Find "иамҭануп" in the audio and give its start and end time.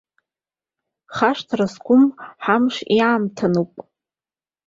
2.97-3.73